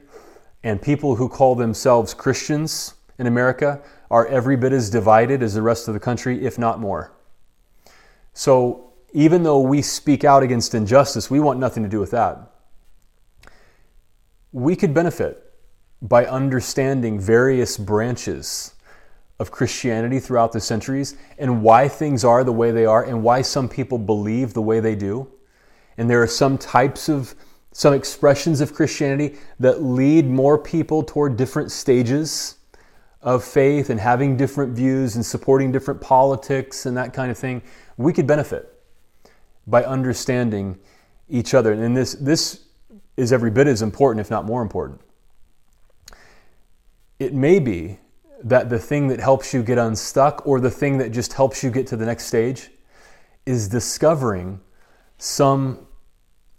[0.64, 5.62] and people who call themselves Christians in America are every bit as divided as the
[5.62, 7.12] rest of the country, if not more.
[8.32, 12.50] So, even though we speak out against injustice, we want nothing to do with that.
[14.54, 15.52] We could benefit
[16.02, 18.73] by understanding various branches
[19.40, 23.42] of Christianity throughout the centuries and why things are the way they are and why
[23.42, 25.30] some people believe the way they do.
[25.98, 27.36] And there are some types of,
[27.72, 32.58] some expressions of Christianity that lead more people toward different stages
[33.22, 37.62] of faith and having different views and supporting different politics and that kind of thing.
[37.98, 38.70] We could benefit
[39.66, 40.78] by understanding
[41.30, 41.74] each other.
[41.74, 42.66] And this, this
[43.16, 45.02] is every bit as important, if not more important.
[47.20, 48.00] It may be
[48.44, 51.72] that the thing that helps you get unstuck or the thing that just helps you
[51.72, 52.70] get to the next stage
[53.46, 54.60] is discovering
[55.18, 55.86] some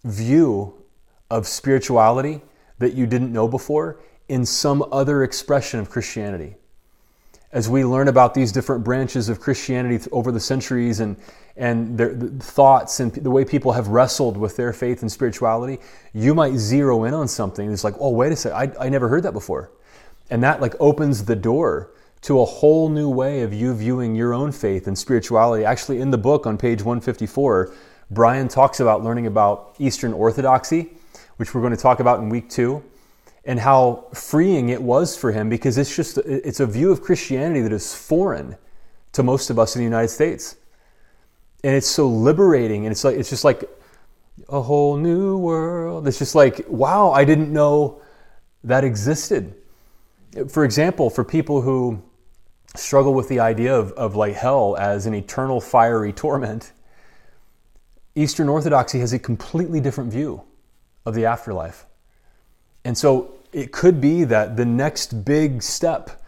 [0.05, 0.75] view
[1.31, 2.43] of spirituality
[2.79, 6.57] that you didn't know before in some other expression of Christianity.
[7.53, 11.17] As we learn about these different branches of Christianity over the centuries and,
[11.57, 15.79] and their the thoughts and the way people have wrestled with their faith and spirituality,
[16.13, 19.09] you might zero in on something that's like, oh, wait a second, I, I never
[19.09, 19.71] heard that before.
[20.31, 21.91] And that like opens the door
[22.23, 25.65] to a whole new way of you viewing your own faith and spirituality.
[25.65, 27.73] Actually, in the book on page 154,
[28.11, 30.91] Brian talks about learning about Eastern Orthodoxy,
[31.37, 32.83] which we're going to talk about in week two.
[33.45, 37.61] and how freeing it was for him because it's just it's a view of Christianity
[37.61, 38.57] that is foreign
[39.13, 40.57] to most of us in the United States.
[41.63, 43.65] And it's so liberating and it's like it's just like
[44.49, 46.09] a whole new world.
[46.09, 48.01] It's just like, wow, I didn't know
[48.65, 49.55] that existed.
[50.49, 52.03] For example, for people who
[52.77, 56.73] struggle with the idea of, of like hell as an eternal fiery torment,
[58.17, 60.43] Eastern Orthodoxy has a completely different view
[61.07, 61.87] of the afterlife.
[62.85, 66.23] And so it could be that the next big step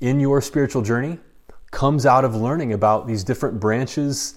[0.00, 1.18] in your spiritual journey
[1.70, 4.34] comes out of learning about these different branches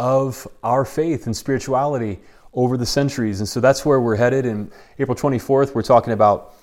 [0.00, 2.20] of our faith and spirituality
[2.52, 3.40] over the centuries.
[3.40, 4.44] And so that's where we're headed.
[4.44, 6.54] And April 24th, we're talking about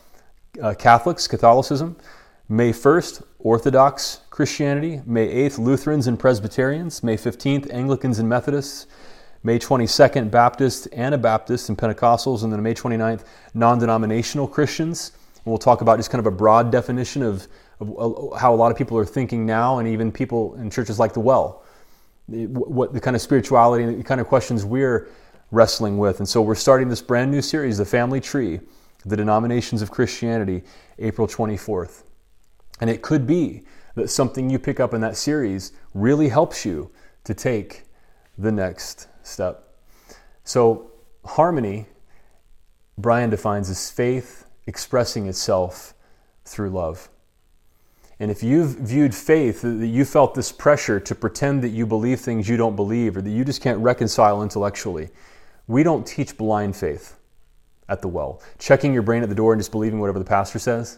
[0.61, 1.95] uh, Catholics, Catholicism.
[2.49, 5.01] May 1st, Orthodox Christianity.
[5.05, 7.03] May 8th, Lutherans and Presbyterians.
[7.03, 8.87] May 15th, Anglicans and Methodists.
[9.43, 12.43] May 22nd, Baptists, Anabaptists, and Pentecostals.
[12.43, 13.23] And then May 29th,
[13.53, 15.13] non denominational Christians.
[15.35, 17.47] And we'll talk about just kind of a broad definition of,
[17.79, 21.13] of how a lot of people are thinking now, and even people in churches like
[21.13, 21.63] the Well.
[22.27, 25.09] What the kind of spirituality and the kind of questions we're
[25.49, 26.19] wrestling with.
[26.19, 28.59] And so we're starting this brand new series, The Family Tree,
[29.05, 30.63] The Denominations of Christianity,
[30.99, 32.03] April 24th.
[32.79, 33.63] And it could be
[33.95, 36.91] that something you pick up in that series really helps you
[37.23, 37.83] to take
[38.37, 39.75] the next step.
[40.43, 40.91] So,
[41.25, 41.87] harmony,
[42.97, 45.93] Brian defines as faith expressing itself
[46.45, 47.09] through love.
[48.19, 52.19] And if you've viewed faith, that you felt this pressure to pretend that you believe
[52.19, 55.09] things you don't believe or that you just can't reconcile intellectually,
[55.67, 57.17] we don't teach blind faith
[57.91, 58.41] at the well.
[58.57, 60.97] Checking your brain at the door and just believing whatever the pastor says.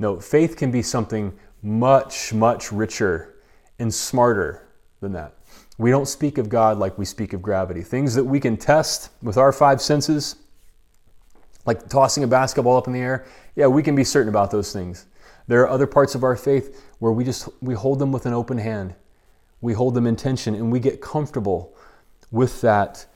[0.00, 1.32] No, faith can be something
[1.62, 3.36] much, much richer
[3.78, 4.66] and smarter
[5.00, 5.34] than that.
[5.78, 7.82] We don't speak of God like we speak of gravity.
[7.82, 10.36] Things that we can test with our five senses,
[11.66, 13.24] like tossing a basketball up in the air,
[13.54, 15.06] yeah, we can be certain about those things.
[15.46, 18.32] There are other parts of our faith where we just we hold them with an
[18.32, 18.94] open hand.
[19.60, 21.76] We hold them in tension and we get comfortable
[22.32, 23.06] with that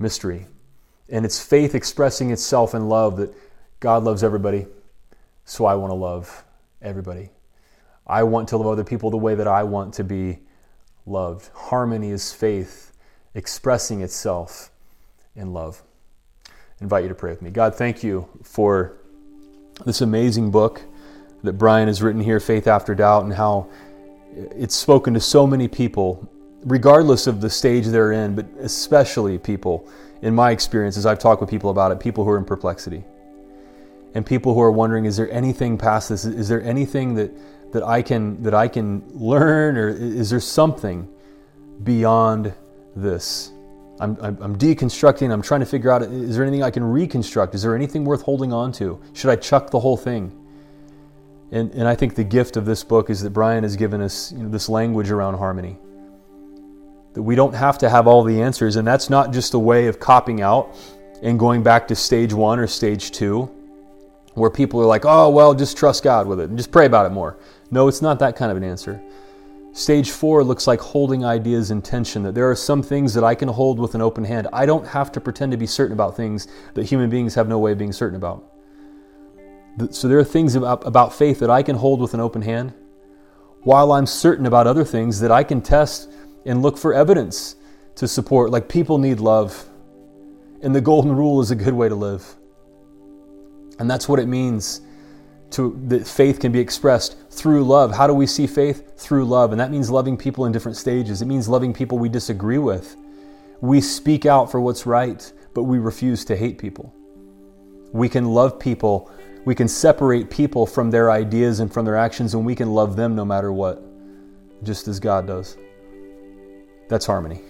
[0.00, 0.46] mystery.
[1.08, 3.34] And it's faith expressing itself in love that
[3.80, 4.66] God loves everybody,
[5.44, 6.44] so I want to love
[6.80, 7.30] everybody.
[8.06, 10.38] I want to love other people the way that I want to be
[11.06, 11.50] loved.
[11.54, 12.92] Harmony is faith
[13.34, 14.70] expressing itself
[15.36, 15.82] in love.
[16.48, 17.50] I invite you to pray with me.
[17.50, 18.96] God, thank you for
[19.84, 20.82] this amazing book
[21.42, 23.68] that Brian has written here, Faith After Doubt, and how
[24.34, 26.28] it's spoken to so many people,
[26.64, 29.88] regardless of the stage they're in, but especially people,
[30.22, 33.04] in my experience, as I've talked with people about it, people who are in perplexity.
[34.14, 36.24] And people who are wondering, is there anything past this?
[36.24, 37.32] Is there anything that
[37.72, 41.08] that I can that I can learn, or is there something
[41.82, 42.54] beyond
[42.94, 43.50] this?
[43.98, 45.32] I'm, I'm, I'm deconstructing.
[45.32, 47.54] I'm trying to figure out: is there anything I can reconstruct?
[47.54, 49.00] Is there anything worth holding on to?
[49.12, 50.32] Should I chuck the whole thing?
[51.50, 54.32] And, and I think the gift of this book is that Brian has given us
[54.32, 55.76] you know, this language around harmony.
[57.14, 59.86] That we don't have to have all the answers, and that's not just a way
[59.86, 60.74] of copping out
[61.22, 63.44] and going back to stage one or stage two,
[64.34, 67.06] where people are like, oh, well, just trust God with it and just pray about
[67.06, 67.38] it more.
[67.70, 69.00] No, it's not that kind of an answer.
[69.72, 73.34] Stage four looks like holding ideas in tension, that there are some things that I
[73.34, 74.48] can hold with an open hand.
[74.52, 77.58] I don't have to pretend to be certain about things that human beings have no
[77.58, 78.44] way of being certain about.
[79.90, 82.72] So there are things about, about faith that I can hold with an open hand,
[83.62, 86.10] while I'm certain about other things that I can test
[86.46, 87.56] and look for evidence
[87.96, 88.50] to support.
[88.50, 89.68] Like people need love,
[90.62, 92.36] and the golden rule is a good way to live.
[93.78, 94.80] And that's what it means
[95.50, 97.94] to that faith can be expressed through love.
[97.94, 98.98] How do we see faith?
[98.98, 99.52] Through love.
[99.52, 101.22] And that means loving people in different stages.
[101.22, 102.96] It means loving people we disagree with.
[103.60, 106.94] We speak out for what's right, but we refuse to hate people.
[107.92, 109.10] We can love people.
[109.44, 112.96] We can separate people from their ideas and from their actions, and we can love
[112.96, 113.82] them no matter what,
[114.64, 115.56] just as God does.
[116.88, 117.40] That's harmony.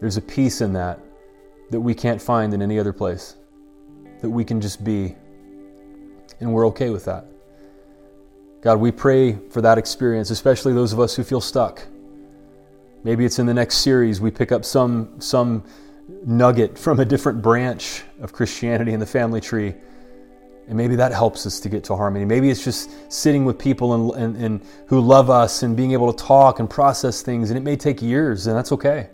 [0.00, 1.00] There's a peace in that
[1.70, 3.36] that we can't find in any other place,
[4.20, 5.14] that we can just be
[6.40, 7.26] and we're okay with that.
[8.60, 11.86] God, we pray for that experience, especially those of us who feel stuck.
[13.04, 15.64] Maybe it's in the next series we pick up some, some
[16.26, 19.74] nugget from a different branch of Christianity in the family tree.
[20.68, 22.26] And maybe that helps us to get to harmony.
[22.26, 26.12] Maybe it's just sitting with people and, and, and who love us and being able
[26.12, 27.50] to talk and process things.
[27.50, 29.08] And it may take years, and that's okay.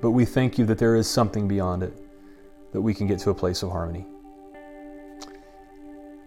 [0.00, 1.92] But we thank you that there is something beyond it,
[2.72, 4.06] that we can get to a place of harmony.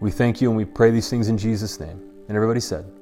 [0.00, 2.02] We thank you and we pray these things in Jesus' name.
[2.28, 2.95] And everybody said.